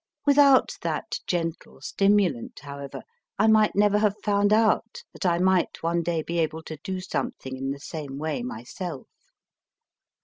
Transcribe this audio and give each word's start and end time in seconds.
Without 0.25 0.77
that 0.81 1.19
gentle 1.27 1.79
stimulant, 1.79 2.61
however, 2.61 3.03
I 3.37 3.45
might 3.45 3.75
never 3.75 3.99
have 3.99 4.15
found 4.23 4.51
out 4.51 5.03
that 5.13 5.27
I 5.27 5.37
might 5.37 5.83
one 5.83 6.01
day 6.01 6.23
be 6.23 6.39
able 6.39 6.63
to 6.63 6.77
do 6.77 6.99
something 7.01 7.55
in 7.55 7.69
the 7.69 7.79
same 7.79 8.17
way 8.17 8.41
myself. 8.41 9.07